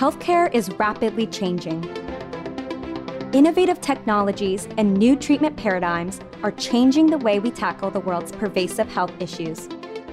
[0.00, 1.84] healthcare is rapidly changing.
[3.34, 8.88] Innovative technologies and new treatment paradigms are changing the way we tackle the world's pervasive
[8.88, 9.68] health issues.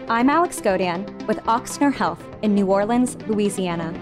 [0.09, 3.93] I'm Alex Godian with Ochsner Health in New Orleans, Louisiana.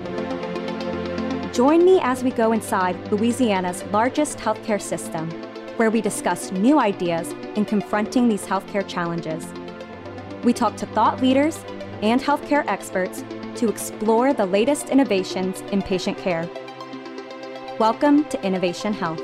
[1.54, 5.30] Join me as we go inside Louisiana's largest healthcare system,
[5.78, 9.46] where we discuss new ideas in confronting these healthcare challenges.
[10.44, 11.64] We talk to thought leaders
[12.02, 13.24] and healthcare experts
[13.56, 16.50] to explore the latest innovations in patient care.
[17.79, 19.21] Welcome to Innovation Health.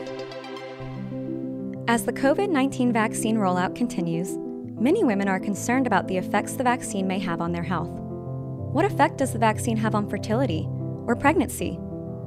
[1.87, 4.37] As the COVID 19 vaccine rollout continues,
[4.79, 7.89] many women are concerned about the effects the vaccine may have on their health.
[7.89, 10.65] What effect does the vaccine have on fertility
[11.05, 11.77] or pregnancy?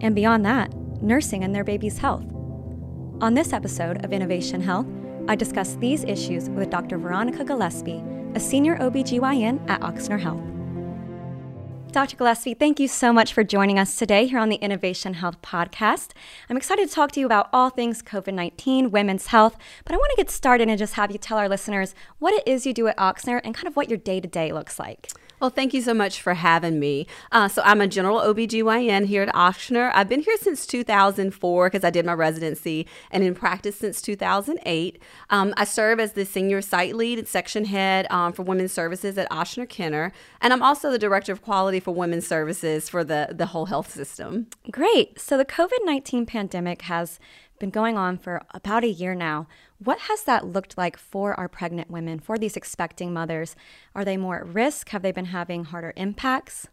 [0.02, 2.26] And beyond that, nursing and their baby's health.
[3.22, 4.86] On this episode of Innovation Health,
[5.26, 6.98] I discuss these issues with Dr.
[6.98, 10.53] Veronica Gillespie, a senior OBGYN at Ochsner Health.
[11.94, 12.16] Dr.
[12.16, 16.10] Gillespie, thank you so much for joining us today here on the Innovation Health Podcast.
[16.50, 19.98] I'm excited to talk to you about all things COVID 19, women's health, but I
[19.98, 22.74] want to get started and just have you tell our listeners what it is you
[22.74, 25.12] do at Ochsner and kind of what your day to day looks like.
[25.44, 27.06] Well, thank you so much for having me.
[27.30, 29.92] Uh, so, I'm a general OBGYN here at Ochsner.
[29.94, 35.02] I've been here since 2004 because I did my residency and in practice since 2008.
[35.28, 39.18] Um, I serve as the senior site lead and section head um, for women's services
[39.18, 43.28] at Ochsner Kenner, and I'm also the director of quality for women's services for the,
[43.30, 44.46] the whole health system.
[44.70, 45.20] Great.
[45.20, 47.20] So, the COVID 19 pandemic has
[47.64, 49.46] been going on for about a year now.
[49.82, 53.56] What has that looked like for our pregnant women, for these expecting mothers?
[53.94, 54.90] Are they more at risk?
[54.90, 56.68] Have they been having harder impacts?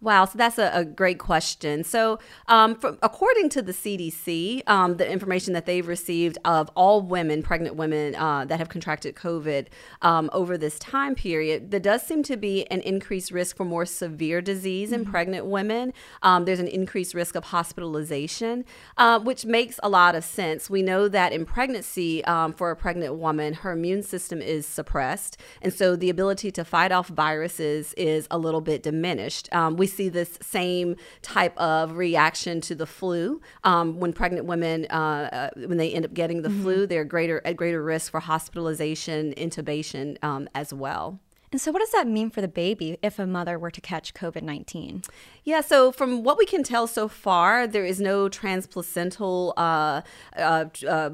[0.00, 1.82] Wow, so that's a, a great question.
[1.82, 7.02] So, um, from, according to the CDC, um, the information that they've received of all
[7.02, 9.66] women, pregnant women uh, that have contracted COVID
[10.02, 13.84] um, over this time period, there does seem to be an increased risk for more
[13.84, 15.10] severe disease in mm-hmm.
[15.10, 15.92] pregnant women.
[16.22, 18.64] Um, there's an increased risk of hospitalization,
[18.98, 20.70] uh, which makes a lot of sense.
[20.70, 25.38] We know that in pregnancy, um, for a pregnant woman, her immune system is suppressed,
[25.60, 29.52] and so the ability to fight off viruses is a little bit diminished.
[29.52, 34.86] Um, we see this same type of reaction to the flu um, when pregnant women,
[34.90, 36.62] uh, uh, when they end up getting the mm-hmm.
[36.62, 41.18] flu, they're greater at greater risk for hospitalization, intubation um, as well.
[41.50, 44.12] And so, what does that mean for the baby if a mother were to catch
[44.12, 45.02] COVID 19?
[45.44, 50.02] Yeah, so from what we can tell so far, there is no transplacental uh,
[50.36, 51.10] uh, uh,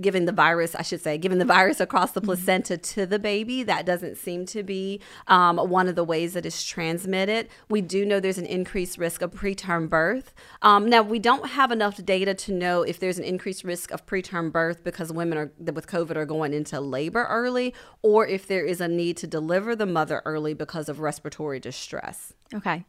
[0.00, 2.26] giving the virus, I should say, giving the virus across the mm-hmm.
[2.26, 3.62] placenta to the baby.
[3.62, 7.48] That doesn't seem to be um, one of the ways that is transmitted.
[7.68, 10.34] We do know there's an increased risk of preterm birth.
[10.62, 14.06] Um, now, we don't have enough data to know if there's an increased risk of
[14.06, 18.64] preterm birth because women are with COVID are going into labor early, or if there
[18.64, 22.32] is a need to deliver the mother early because of respiratory distress.
[22.54, 22.84] Okay.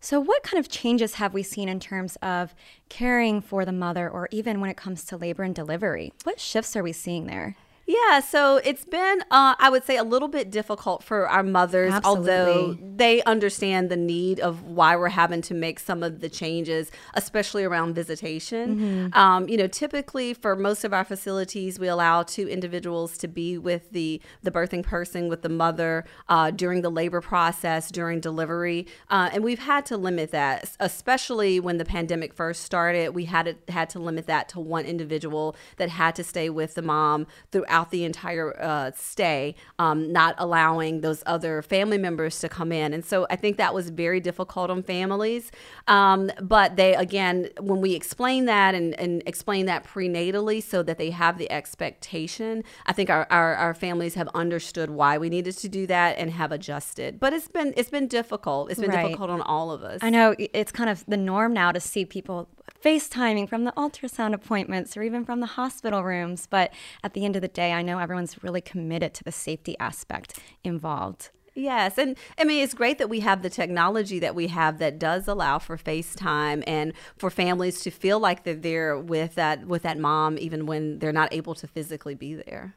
[0.00, 2.54] So, what kind of changes have we seen in terms of
[2.88, 6.12] caring for the mother, or even when it comes to labor and delivery?
[6.24, 7.56] What shifts are we seeing there?
[7.86, 11.92] Yeah, so it's been, uh, I would say, a little bit difficult for our mothers,
[11.94, 12.32] Absolutely.
[12.32, 16.90] although they understand the need of why we're having to make some of the changes,
[17.14, 18.76] especially around visitation.
[19.12, 19.18] Mm-hmm.
[19.18, 23.56] Um, you know, typically for most of our facilities, we allow two individuals to be
[23.56, 28.86] with the the birthing person, with the mother uh, during the labor process, during delivery,
[29.10, 33.14] uh, and we've had to limit that, especially when the pandemic first started.
[33.14, 36.74] We had to, had to limit that to one individual that had to stay with
[36.74, 42.40] the mom throughout throughout the entire uh, stay, um, not allowing those other family members
[42.40, 42.94] to come in.
[42.94, 45.52] And so I think that was very difficult on families.
[45.86, 50.96] Um, but they, again, when we explain that and, and explain that prenatally so that
[50.96, 55.58] they have the expectation, I think our, our, our families have understood why we needed
[55.58, 57.20] to do that and have adjusted.
[57.20, 58.70] But it's been it's been difficult.
[58.70, 59.04] It's been right.
[59.04, 60.00] difficult on all of us.
[60.02, 62.48] I know it's kind of the norm now to see people
[62.82, 66.46] FaceTiming from the ultrasound appointments or even from the hospital rooms.
[66.48, 66.72] But
[67.02, 70.38] at the end of the day, I know everyone's really committed to the safety aspect
[70.64, 71.30] involved.
[71.56, 71.96] Yes.
[71.96, 75.26] And I mean, it's great that we have the technology that we have that does
[75.26, 79.98] allow for FaceTime and for families to feel like they're there with that, with that
[79.98, 82.74] mom, even when they're not able to physically be there.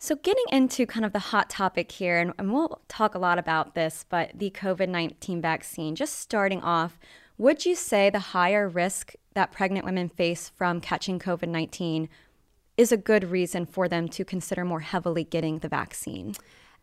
[0.00, 3.36] So, getting into kind of the hot topic here, and, and we'll talk a lot
[3.36, 6.98] about this, but the COVID 19 vaccine, just starting off,
[7.36, 12.08] would you say the higher risk that pregnant women face from catching COVID 19
[12.76, 16.34] is a good reason for them to consider more heavily getting the vaccine?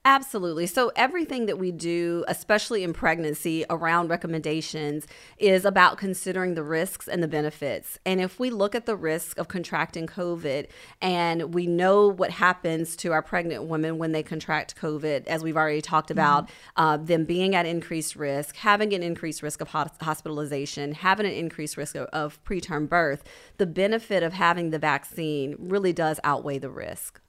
[0.07, 0.68] Absolutely.
[0.68, 5.07] So, everything that we do, especially in pregnancy, around recommendations
[5.40, 7.98] is about considering the risks and the benefits.
[8.06, 10.68] And if we look at the risk of contracting COVID
[11.02, 15.57] and we know what happens to our pregnant women when they contract COVID, as we've
[15.57, 16.84] already talked about, mm-hmm.
[16.84, 21.78] uh, them being at increased risk, having an increased risk of hospitalization, having an increased
[21.78, 23.24] risk of, of preterm birth,
[23.57, 27.22] the benefit of having the vaccine really does outweigh the risk.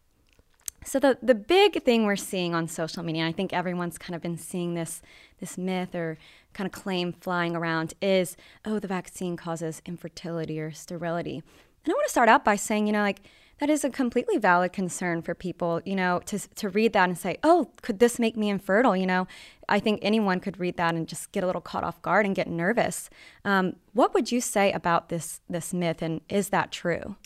[0.86, 4.14] So the the big thing we're seeing on social media, and I think everyone's kind
[4.14, 5.02] of been seeing this
[5.40, 6.16] this myth or
[6.54, 11.42] kind of claim flying around is, oh, the vaccine causes infertility or sterility.
[11.84, 13.20] And I want to start out by saying, you know, like
[13.58, 17.18] that is a completely valid concern for people, you know, to to read that and
[17.18, 18.96] say, oh, could this make me infertile?
[18.96, 19.26] You know,
[19.68, 22.36] I think anyone could read that and just get a little caught off guard and
[22.36, 23.10] get nervous.
[23.44, 27.16] Um, what would you say about this this myth, and is that true?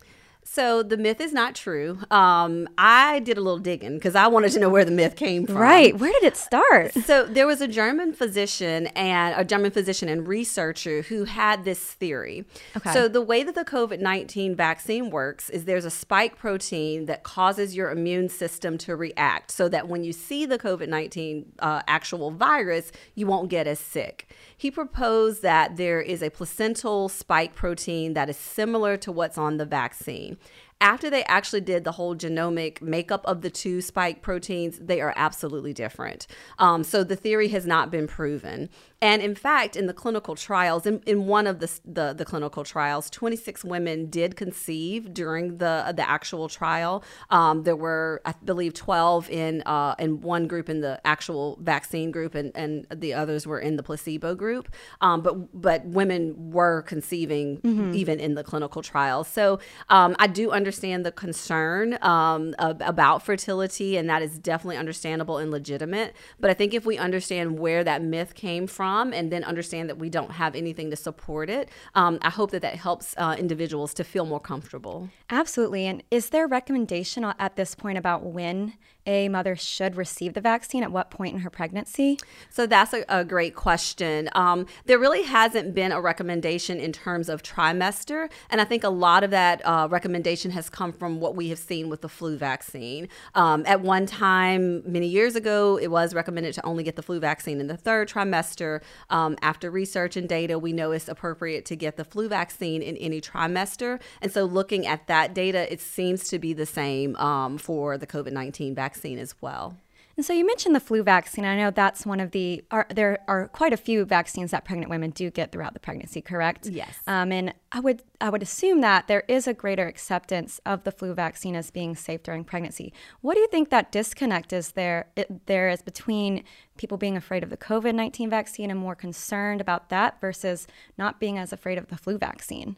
[0.52, 2.00] So the myth is not true.
[2.10, 5.46] Um, I did a little digging because I wanted to know where the myth came
[5.46, 5.54] from.
[5.54, 5.96] Right.
[5.96, 6.92] Where did it start?
[7.10, 11.80] So there was a German physician and a German physician and researcher who had this
[11.80, 12.44] theory.
[12.76, 12.92] Okay.
[12.92, 17.24] So the way that the COVID 19 vaccine works is there's a spike protein that
[17.24, 21.82] causes your immune system to react so that when you see the COVID 19 uh,
[21.88, 24.32] actual virus, you won't get as sick.
[24.60, 29.56] He proposed that there is a placental spike protein that is similar to what's on
[29.56, 30.36] the vaccine
[30.80, 35.12] after they actually did the whole genomic makeup of the two spike proteins, they are
[35.14, 36.26] absolutely different.
[36.58, 38.70] Um, so the theory has not been proven.
[39.02, 42.64] And in fact, in the clinical trials, in, in one of the, the, the clinical
[42.64, 47.02] trials, 26 women did conceive during the the actual trial.
[47.30, 52.10] Um, there were, I believe, 12 in uh, in one group in the actual vaccine
[52.10, 54.68] group, and, and the others were in the placebo group.
[55.00, 57.94] Um, but but women were conceiving mm-hmm.
[57.94, 59.28] even in the clinical trials.
[59.28, 65.38] So um, I do understand the concern um, about fertility, and that is definitely understandable
[65.38, 66.14] and legitimate.
[66.38, 69.88] But I think if we understand where that myth came from from and then understand
[69.88, 71.68] that we don't have anything to support it.
[71.94, 75.10] Um, I hope that that helps uh, individuals to feel more comfortable.
[75.30, 75.86] Absolutely.
[75.86, 78.74] And is there a recommendation at this point about when
[79.10, 82.16] a mother should receive the vaccine at what point in her pregnancy?
[82.48, 84.28] So that's a, a great question.
[84.34, 88.88] Um, there really hasn't been a recommendation in terms of trimester, and I think a
[88.88, 92.36] lot of that uh, recommendation has come from what we have seen with the flu
[92.36, 93.08] vaccine.
[93.34, 97.18] Um, at one time, many years ago, it was recommended to only get the flu
[97.18, 98.80] vaccine in the third trimester.
[99.10, 102.96] Um, after research and data, we know it's appropriate to get the flu vaccine in
[102.98, 107.58] any trimester, and so looking at that data, it seems to be the same um,
[107.58, 109.76] for the COVID 19 vaccine vaccine as well.
[110.16, 111.46] And so you mentioned the flu vaccine.
[111.46, 114.90] I know that's one of the are, there are quite a few vaccines that pregnant
[114.90, 116.66] women do get throughout the pregnancy, correct?
[116.66, 116.98] Yes.
[117.06, 120.92] Um, and I would I would assume that there is a greater acceptance of the
[120.92, 122.92] flu vaccine as being safe during pregnancy.
[123.22, 126.44] What do you think that disconnect is there it, there is between
[126.76, 130.66] people being afraid of the COVID nineteen vaccine and more concerned about that versus
[130.98, 132.76] not being as afraid of the flu vaccine?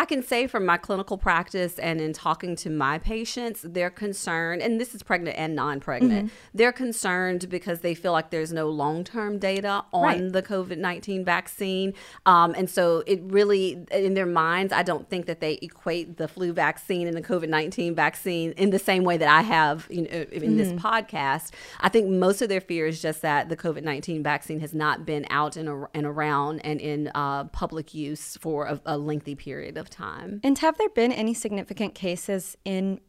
[0.00, 4.62] I can say from my clinical practice and in talking to my patients, they're concerned,
[4.62, 6.34] and this is pregnant and non pregnant, mm-hmm.
[6.54, 10.32] they're concerned because they feel like there's no long term data on right.
[10.32, 11.92] the COVID 19 vaccine.
[12.24, 16.28] Um, and so it really, in their minds, I don't think that they equate the
[16.28, 20.04] flu vaccine and the COVID 19 vaccine in the same way that I have you
[20.04, 20.56] know, in mm-hmm.
[20.56, 21.50] this podcast.
[21.78, 25.04] I think most of their fear is just that the COVID 19 vaccine has not
[25.04, 29.76] been out and, and around and in uh, public use for a, a lengthy period
[29.76, 30.40] of time.
[30.42, 33.00] And have there been any significant cases in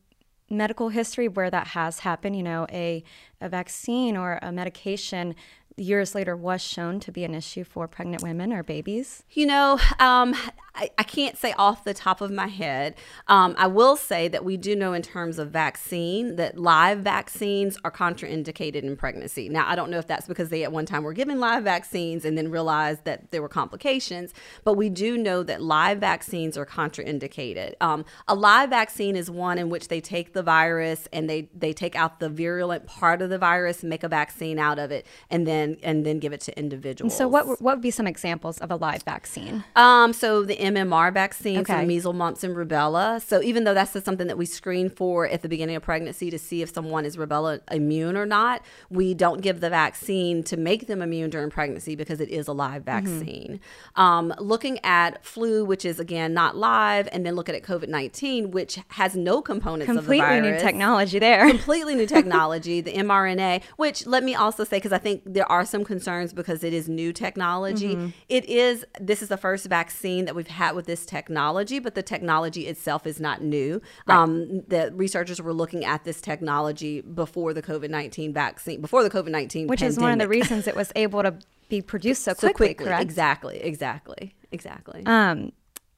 [0.50, 2.36] medical history where that has happened?
[2.36, 3.04] You know, a,
[3.40, 5.36] a vaccine or a medication
[5.78, 9.24] years later was shown to be an issue for pregnant women or babies?
[9.32, 10.36] You know, um,
[10.76, 12.96] I, I, can't say off the top of my head.
[13.28, 17.78] Um, I will say that we do know in terms of vaccine that live vaccines
[17.84, 19.50] are contraindicated in pregnancy.
[19.50, 22.24] Now, I don't know if that's because they at one time were given live vaccines
[22.24, 26.66] and then realized that there were complications, but we do know that live vaccines are
[26.66, 27.74] contraindicated.
[27.82, 31.74] Um, a live vaccine is one in which they take the virus and they, they
[31.74, 35.46] take out the virulent part of the virus, make a vaccine out of it, and
[35.46, 37.12] then and then give it to individuals.
[37.14, 39.64] And so, what what would be some examples of a live vaccine?
[39.76, 41.82] Um, so the MMR vaccine okay.
[41.82, 43.22] for measles, mumps, and rubella.
[43.22, 46.40] So even though that's something that we screen for at the beginning of pregnancy to
[46.40, 50.88] see if someone is rubella immune or not, we don't give the vaccine to make
[50.88, 53.06] them immune during pregnancy because it is a live mm-hmm.
[53.06, 53.60] vaccine.
[53.96, 54.02] Mm-hmm.
[54.02, 58.52] Um, looking at flu, which is again not live, and then looking at COVID nineteen,
[58.52, 60.62] which has no components completely of the virus.
[60.62, 61.48] new technology there.
[61.48, 63.64] completely new technology, the mRNA.
[63.78, 66.88] Which let me also say because I think there are some concerns because it is
[66.88, 67.96] new technology.
[67.96, 68.10] Mm-hmm.
[68.30, 72.02] It is, this is the first vaccine that we've had with this technology, but the
[72.02, 73.82] technology itself is not new.
[74.08, 74.16] Right.
[74.16, 79.10] Um, the researchers were looking at this technology before the COVID 19 vaccine, before the
[79.10, 79.98] COVID 19 Which pandemic.
[79.98, 81.36] is one of the reasons it was able to
[81.68, 83.02] be produced so, so quickly, quickly, correct?
[83.02, 85.04] Exactly, exactly, exactly.
[85.06, 85.52] Um,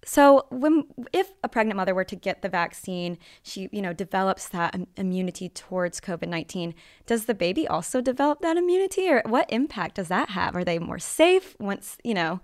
[0.05, 4.47] so when if a pregnant mother were to get the vaccine, she you know develops
[4.49, 6.73] that immunity towards COVID-19,
[7.05, 10.55] does the baby also develop that immunity or what impact does that have?
[10.55, 12.41] Are they more safe once, you know,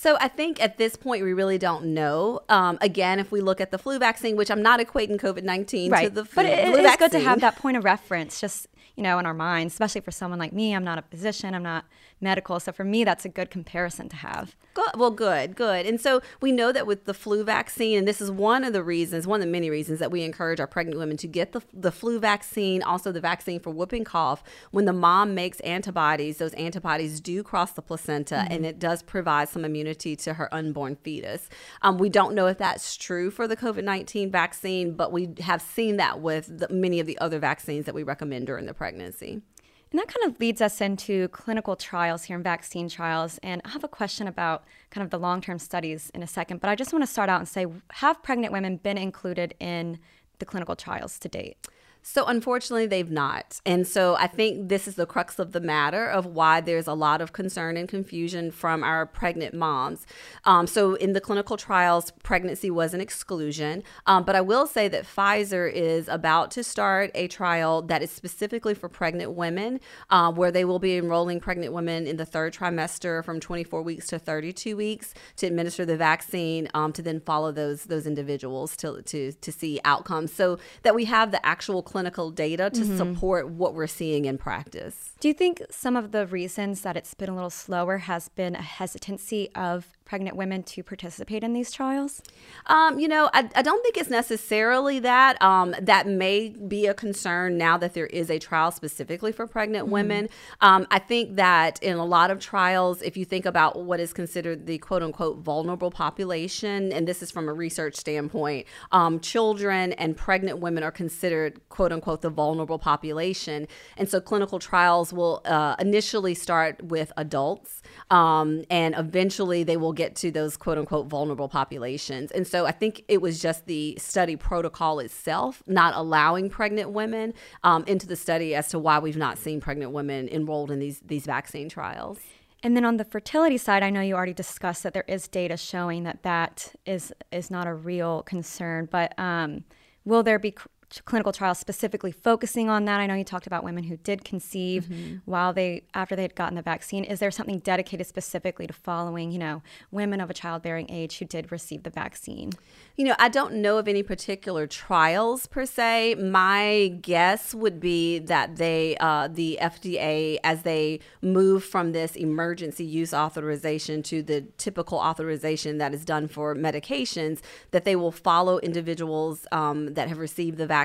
[0.00, 2.40] so I think at this point we really don't know.
[2.48, 5.90] Um, again, if we look at the flu vaccine, which I'm not equating COVID nineteen
[5.90, 6.04] right.
[6.04, 7.08] to the flu, but it, flu it's vaccine.
[7.08, 10.12] good to have that point of reference, just you know, in our minds, especially for
[10.12, 10.72] someone like me.
[10.72, 11.52] I'm not a physician.
[11.52, 11.84] I'm not
[12.20, 12.58] medical.
[12.60, 14.56] So for me, that's a good comparison to have.
[14.74, 14.90] Good.
[14.96, 15.86] Well, good, good.
[15.86, 18.82] And so we know that with the flu vaccine, and this is one of the
[18.82, 21.60] reasons, one of the many reasons that we encourage our pregnant women to get the,
[21.72, 24.42] the flu vaccine, also the vaccine for whooping cough.
[24.70, 28.52] When the mom makes antibodies, those antibodies do cross the placenta mm-hmm.
[28.52, 31.48] and it does provide some immunity to her unborn fetus.
[31.82, 35.62] Um, we don't know if that's true for the COVID 19 vaccine, but we have
[35.62, 39.42] seen that with the, many of the other vaccines that we recommend during the pregnancy.
[39.90, 43.38] And that kind of leads us into clinical trials here in vaccine trials.
[43.42, 46.60] And I have a question about kind of the long term studies in a second,
[46.60, 49.98] but I just want to start out and say have pregnant women been included in
[50.38, 51.56] the clinical trials to date?
[52.02, 53.60] So, unfortunately, they've not.
[53.66, 56.94] And so, I think this is the crux of the matter of why there's a
[56.94, 60.06] lot of concern and confusion from our pregnant moms.
[60.44, 63.82] Um, so, in the clinical trials, pregnancy was an exclusion.
[64.06, 68.10] Um, but I will say that Pfizer is about to start a trial that is
[68.10, 72.54] specifically for pregnant women, uh, where they will be enrolling pregnant women in the third
[72.54, 77.52] trimester from 24 weeks to 32 weeks to administer the vaccine um, to then follow
[77.52, 82.30] those those individuals to, to, to see outcomes so that we have the actual clinical
[82.30, 82.96] data to mm-hmm.
[82.96, 85.12] support what we're seeing in practice.
[85.20, 88.54] Do you think some of the reasons that it's been a little slower has been
[88.54, 92.22] a hesitancy of pregnant women to participate in these trials?
[92.66, 95.40] Um, you know, I, I, don't think it's necessarily that.
[95.42, 99.84] Um, that may be a concern now that there is a trial specifically for pregnant
[99.84, 99.92] mm-hmm.
[99.92, 100.28] women.
[100.62, 104.14] Um, I think that in a lot of trials, if you think about what is
[104.14, 109.92] considered the quote unquote vulnerable population, and this is from a research standpoint, um, children
[109.92, 113.68] and pregnant women are considered quote unquote the vulnerable population.
[113.98, 119.92] And so clinical trials will uh, initially start with adults um, and eventually they will
[119.92, 122.30] get to those quote unquote vulnerable populations.
[122.30, 127.34] And so I think it was just the study protocol itself not allowing pregnant women
[127.64, 131.00] um, into the study as to why we've not seen pregnant women enrolled in these
[131.00, 132.18] these vaccine trials.
[132.62, 135.56] And then on the fertility side, I know you already discussed that there is data
[135.56, 138.88] showing that that is is not a real concern.
[138.90, 139.64] But um,
[140.04, 140.54] will there be
[141.04, 143.00] clinical trials specifically focusing on that?
[143.00, 145.16] I know you talked about women who did conceive mm-hmm.
[145.24, 147.04] while they after they had gotten the vaccine.
[147.04, 151.24] Is there something dedicated specifically to following, you know, women of a childbearing age who
[151.24, 152.52] did receive the vaccine?
[152.96, 156.16] You know, I don't know of any particular trials per se.
[156.16, 162.84] My guess would be that they, uh, the FDA, as they move from this emergency
[162.84, 167.40] use authorization to the typical authorization that is done for medications,
[167.70, 170.77] that they will follow individuals um, that have received the vaccine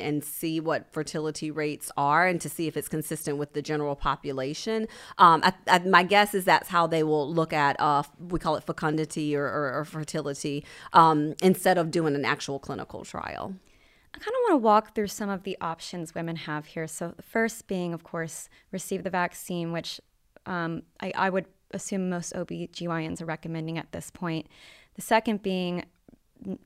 [0.00, 3.96] and see what fertility rates are and to see if it's consistent with the general
[3.96, 4.86] population.
[5.18, 8.56] Um, I, I, my guess is that's how they will look at, uh, we call
[8.56, 10.64] it fecundity or, or, or fertility.
[10.92, 13.54] Um, instead of doing an actual clinical trial.
[14.12, 16.88] I kind of want to walk through some of the options women have here.
[16.88, 20.00] So, the first being, of course, receive the vaccine, which
[20.46, 24.48] um, I, I, would assume most OBGYNs are recommending at this point.
[24.94, 25.84] The second being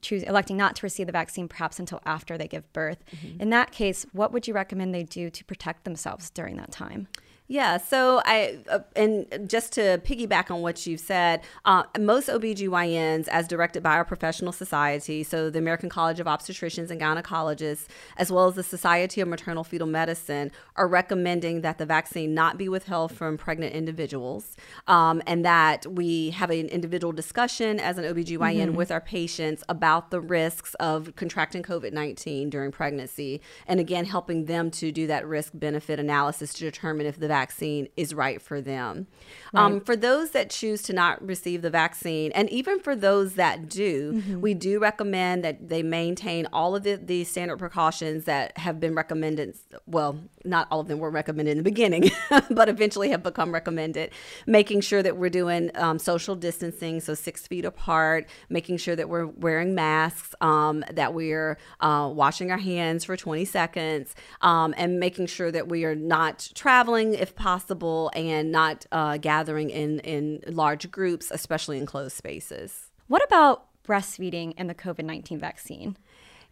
[0.01, 3.05] choose electing not to receive the vaccine perhaps until after they give birth.
[3.17, 3.41] Mm-hmm.
[3.41, 7.09] In that case, what would you recommend they do to protect themselves during that time?
[7.47, 13.29] Yeah, so I, uh, and just to piggyback on what you've said, uh, most OBGYNs,
[13.29, 17.87] as directed by our professional society, so the American College of Obstetricians and Gynecologists,
[18.17, 22.57] as well as the Society of Maternal Fetal Medicine, are recommending that the vaccine not
[22.57, 28.05] be withheld from pregnant individuals um, and that we have an individual discussion as an
[28.05, 28.75] OBGYN mm-hmm.
[28.75, 33.43] with our patients about the risks of contracting COVID 19 during pregnancy.
[33.67, 37.89] And again, helping them to do that risk benefit analysis to determine if the vaccine
[37.97, 39.09] is right for them.
[39.53, 39.63] Right.
[39.63, 43.69] Um, for those that choose to not receive the vaccine, and even for those that
[43.69, 44.41] do, mm-hmm.
[44.41, 48.95] we do recommend that they maintain all of the, the standard precautions that have been
[48.95, 49.57] recommended.
[49.87, 52.11] Well, not all of them were recommended in the beginning,
[52.51, 54.11] but eventually have become recommended.
[54.47, 59.09] Making sure that we're doing um, social distancing, so six feet apart, making sure that
[59.09, 65.01] we're wearing masks, um, that we're uh, washing our hands for 20 seconds, um, and
[65.01, 70.43] making sure that we are not traveling if possible and not uh, gathering in, in
[70.47, 72.91] large groups, especially in closed spaces.
[73.09, 75.97] What about breastfeeding and the COVID 19 vaccine?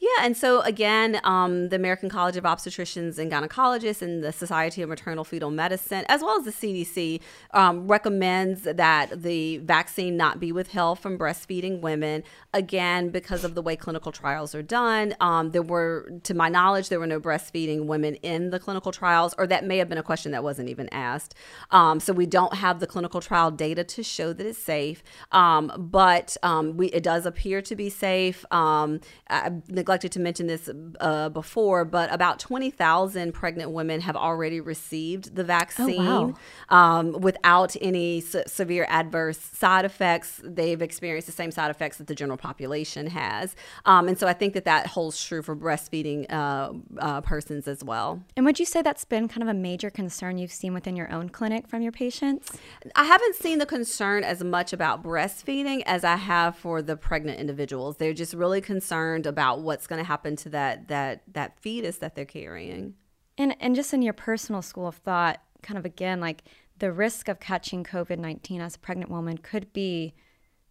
[0.02, 4.82] Yeah, and so again, um, the American College of Obstetricians and Gynecologists and the Society
[4.82, 7.20] of Maternal Fetal Medicine, as well as the CDC,
[7.54, 12.24] um, recommends that the vaccine not be withheld from breastfeeding women.
[12.52, 16.88] Again, because of the way clinical trials are done, um, there were, to my knowledge,
[16.88, 20.02] there were no breastfeeding women in the clinical trials, or that may have been a
[20.02, 21.36] question that wasn't even asked.
[21.70, 25.72] Um, so we don't have the clinical trial data to show that it's safe, um,
[25.78, 28.44] but um, we, it does appear to be safe.
[28.50, 30.70] I neglected to mention this
[31.00, 36.34] uh, before, but about 20,000 pregnant women have already received the vaccine oh,
[36.70, 36.98] wow.
[36.98, 40.40] um, without any se- severe adverse side effects.
[40.42, 43.54] They've experienced the same side effects that the general population has.
[43.84, 47.84] Um, and so I think that that holds true for breastfeeding uh, uh, persons as
[47.84, 48.22] well.
[48.34, 51.12] And would you say that's been kind of a major concern you've seen within your
[51.12, 52.50] own clinic from your patients?
[52.96, 57.38] I haven't seen the concern as much about breastfeeding as I have for the pregnant
[57.38, 57.98] individuals.
[57.98, 61.96] They're just really concerned about what's what's going to happen to that that that fetus
[61.96, 62.94] that they're carrying.
[63.36, 66.44] And and just in your personal school of thought, kind of again like
[66.78, 70.14] the risk of catching COVID nineteen as a pregnant woman could be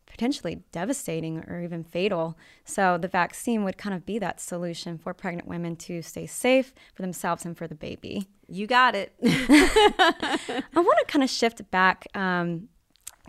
[0.06, 2.38] potentially devastating or even fatal.
[2.64, 6.74] So the vaccine would kind of be that solution for pregnant women to stay safe
[6.94, 8.28] for themselves and for the baby.
[8.48, 9.14] You got it.
[9.24, 12.70] I want to kind of shift back um,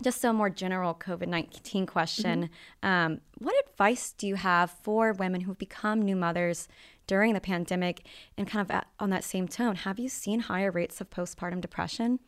[0.01, 2.49] just a more general COVID 19 question.
[2.83, 2.87] Mm-hmm.
[2.87, 6.67] Um, what advice do you have for women who've become new mothers
[7.07, 8.05] during the pandemic?
[8.37, 11.61] And kind of at, on that same tone, have you seen higher rates of postpartum
[11.61, 12.19] depression?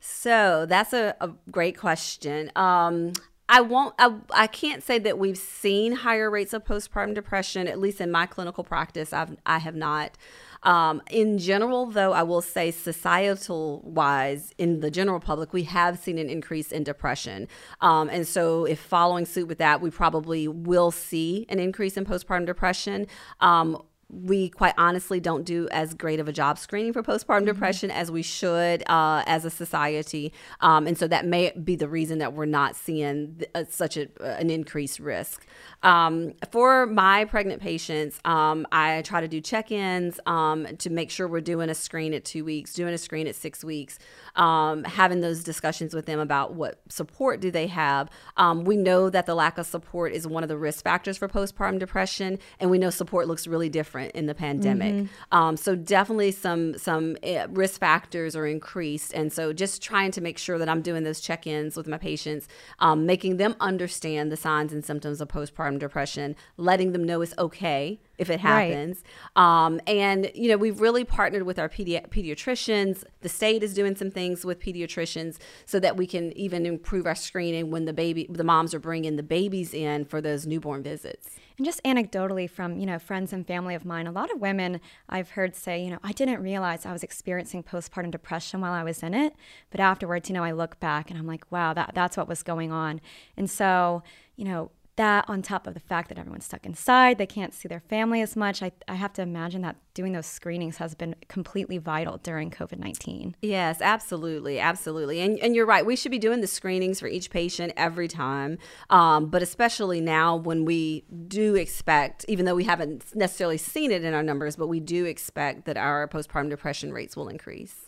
[0.00, 2.52] So that's a, a great question.
[2.54, 3.12] Um,
[3.48, 3.94] I won't.
[3.98, 7.66] I, I can't say that we've seen higher rates of postpartum depression.
[7.66, 10.18] At least in my clinical practice, I've I have not.
[10.62, 15.98] Um, in general, though, I will say societal wise, in the general public, we have
[15.98, 17.48] seen an increase in depression.
[17.80, 22.04] Um, and so, if following suit with that, we probably will see an increase in
[22.04, 23.06] postpartum depression.
[23.40, 27.46] Um, we quite honestly don't do as great of a job screening for postpartum mm-hmm.
[27.46, 30.32] depression as we should uh, as a society.
[30.60, 33.98] Um, and so that may be the reason that we're not seeing th- uh, such
[33.98, 35.46] a, uh, an increased risk.
[35.82, 41.10] Um, for my pregnant patients, um, I try to do check ins um, to make
[41.10, 43.98] sure we're doing a screen at two weeks, doing a screen at six weeks,
[44.36, 48.08] um, having those discussions with them about what support do they have.
[48.38, 51.28] Um, we know that the lack of support is one of the risk factors for
[51.28, 54.94] postpartum depression, and we know support looks really different different in the pandemic.
[54.94, 55.36] Mm-hmm.
[55.36, 60.20] Um, so definitely some some eh, risk factors are increased, and so just trying to
[60.20, 64.36] make sure that I'm doing those check-ins with my patients, um, making them understand the
[64.36, 69.02] signs and symptoms of postpartum depression, letting them know it's okay if it happens.
[69.36, 69.66] Right.
[69.66, 73.04] Um, and, you know, we've really partnered with our pedi- pediatricians.
[73.20, 77.14] The state is doing some things with pediatricians so that we can even improve our
[77.14, 81.30] screening when the baby, the moms are bringing the babies in for those newborn visits.
[81.56, 84.80] And just anecdotally from, you know, friends and family of mine, a lot of women
[85.08, 88.84] I've heard say, you know, I didn't realize I was experiencing postpartum depression while I
[88.84, 89.34] was in it.
[89.70, 92.44] But afterwards, you know, I look back and I'm like, wow, that, that's what was
[92.44, 93.00] going on.
[93.36, 94.04] And so,
[94.36, 97.68] you know, that on top of the fact that everyone's stuck inside, they can't see
[97.68, 98.62] their family as much.
[98.62, 102.78] I, I have to imagine that doing those screenings has been completely vital during COVID
[102.78, 103.34] 19.
[103.40, 104.60] Yes, absolutely.
[104.60, 105.20] Absolutely.
[105.20, 105.86] And, and you're right.
[105.86, 108.58] We should be doing the screenings for each patient every time.
[108.90, 114.04] Um, but especially now when we do expect, even though we haven't necessarily seen it
[114.04, 117.86] in our numbers, but we do expect that our postpartum depression rates will increase.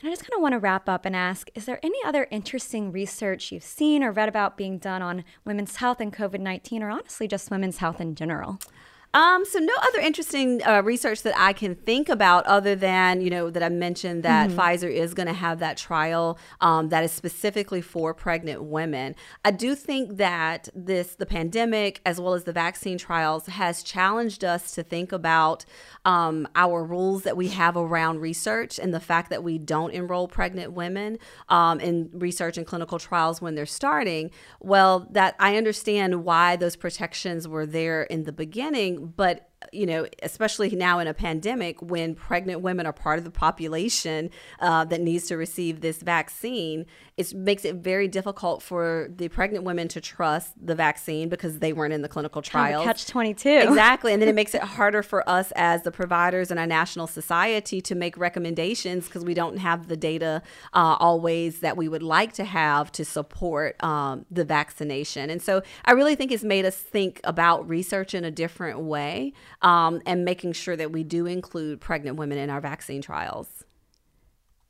[0.00, 2.26] And I just kind of want to wrap up and ask Is there any other
[2.30, 6.82] interesting research you've seen or read about being done on women's health and COVID 19,
[6.82, 8.58] or honestly just women's health in general?
[9.12, 13.30] Um, so no other interesting uh, research that I can think about other than, you
[13.30, 14.58] know, that I mentioned that mm-hmm.
[14.58, 19.16] Pfizer is going to have that trial um, that is specifically for pregnant women.
[19.44, 24.44] I do think that this, the pandemic, as well as the vaccine trials, has challenged
[24.44, 25.64] us to think about
[26.04, 30.28] um, our rules that we have around research and the fact that we don't enroll
[30.28, 31.18] pregnant women
[31.48, 34.30] um, in research and clinical trials when they're starting.
[34.60, 40.06] Well, that I understand why those protections were there in the beginning but you know,
[40.22, 45.00] especially now in a pandemic when pregnant women are part of the population uh, that
[45.00, 50.00] needs to receive this vaccine, it makes it very difficult for the pregnant women to
[50.00, 52.84] trust the vaccine because they weren't in the clinical trials.
[52.84, 53.48] Catch 22.
[53.70, 54.12] Exactly.
[54.12, 57.80] And then it makes it harder for us as the providers in our national society
[57.82, 60.42] to make recommendations because we don't have the data
[60.72, 65.30] uh, always that we would like to have to support um, the vaccination.
[65.30, 69.32] And so I really think it's made us think about research in a different way
[69.62, 73.64] um, and making sure that we do include pregnant women in our vaccine trials.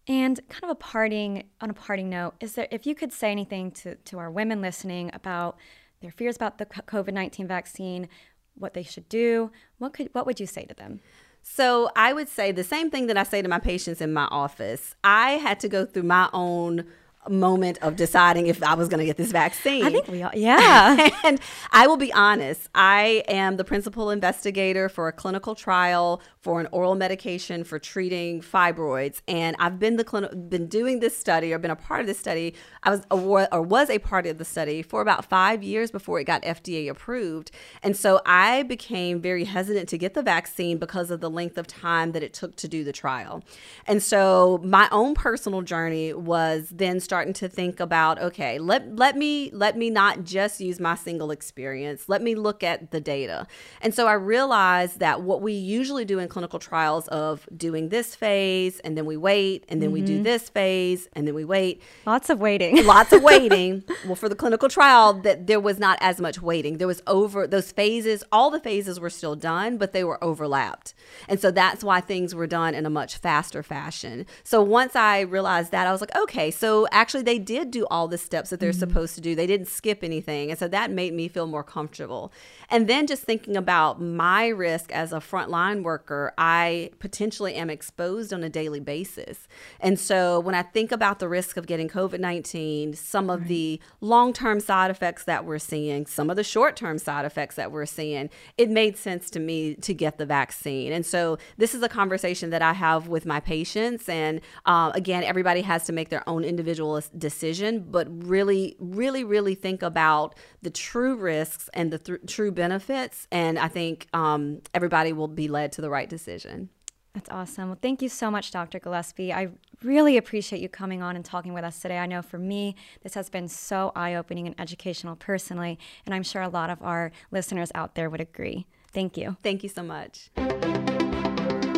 [0.09, 3.31] And kind of a parting on a parting note, is there if you could say
[3.31, 5.57] anything to, to our women listening about
[6.01, 8.09] their fears about the COVID nineteen vaccine,
[8.55, 11.01] what they should do, what could what would you say to them?
[11.43, 14.25] So I would say the same thing that I say to my patients in my
[14.25, 14.95] office.
[15.05, 16.87] I had to go through my own
[17.29, 19.85] moment of deciding if I was going to get this vaccine.
[19.85, 21.11] I think we all, yeah.
[21.23, 21.39] and
[21.71, 26.69] I will be honest, I am the principal investigator for a clinical trial for an
[26.73, 31.59] oral medication for treating fibroids, and I've been the clin- been doing this study or
[31.59, 32.55] been a part of this study.
[32.83, 33.17] I was a,
[33.55, 36.89] or was a part of the study for about five years before it got FDA
[36.89, 37.51] approved,
[37.83, 41.67] and so I became very hesitant to get the vaccine because of the length of
[41.67, 43.45] time that it took to do the trial,
[43.87, 49.17] and so my own personal journey was then starting to think about okay, let let
[49.17, 52.09] me let me not just use my single experience.
[52.09, 53.49] Let me look at the data,
[53.81, 58.15] and so I realized that what we usually do in clinical trials of doing this
[58.15, 59.95] phase and then we wait and then mm-hmm.
[59.95, 60.23] we do mm-hmm.
[60.23, 61.83] this phase and then we wait.
[62.07, 62.87] Lots of waiting.
[62.95, 63.83] Lots of waiting.
[64.07, 66.79] well, for the clinical trial, that there was not as much waiting.
[66.79, 68.23] There was over those phases.
[68.31, 70.95] All the phases were still done, but they were overlapped,
[71.29, 74.27] and so that's why things were done in a much faster fashion.
[74.45, 78.09] So once I realized that, I was like, okay, so actually they did do all
[78.09, 78.79] the steps that they're mm-hmm.
[78.79, 79.35] supposed to do.
[79.35, 82.31] They didn't skip anything, and so that made me feel more comfortable.
[82.69, 88.33] And then just thinking about my risk as a frontline worker I potentially am exposed
[88.33, 89.49] on a daily basis.
[89.81, 93.49] And so when I think about the risk of getting COVID 19, some of right.
[93.49, 97.57] the long term side effects that we're seeing, some of the short term side effects
[97.57, 100.93] that we're seeing, it made sense to me to get the vaccine.
[100.93, 104.09] And so this is a conversation that I have with my patients.
[104.09, 109.55] And uh, again, everybody has to make their own individual decision, but really, really, really
[109.55, 113.27] think about the true risks and the th- true benefits.
[113.31, 116.71] And I think um, everybody will be led to the right decision.
[117.15, 117.69] That's awesome.
[117.69, 118.79] Well, thank you so much, Dr.
[118.79, 119.33] Gillespie.
[119.33, 119.49] I
[119.83, 121.99] really appreciate you coming on and talking with us today.
[121.99, 126.23] I know for me, this has been so eye opening and educational personally, and I'm
[126.23, 128.67] sure a lot of our listeners out there would agree.
[128.93, 129.37] Thank you.
[129.43, 130.31] Thank you so much.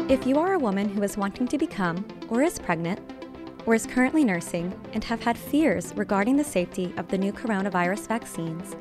[0.09, 3.01] If you are a woman who is wanting to become or is pregnant,
[3.66, 8.09] or is currently nursing and have had fears regarding the safety of the new coronavirus
[8.09, 8.77] vaccines,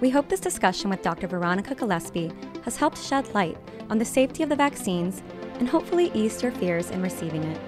[0.00, 1.26] we hope this discussion with Dr.
[1.26, 2.32] Veronica Gillespie
[2.64, 3.56] has helped shed light
[3.90, 5.22] on the safety of the vaccines
[5.58, 7.60] and hopefully eased your fears in receiving it.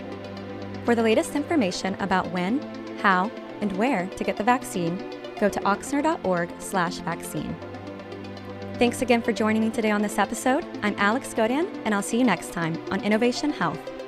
[0.84, 2.60] For the latest information about when,
[2.98, 4.96] how, and where to get the vaccine,
[5.38, 7.56] go to ochsner.org/vaccine.
[8.78, 10.64] Thanks again for joining me today on this episode.
[10.82, 14.01] I'm Alex Godin, and I'll see you next time on Innovation Health.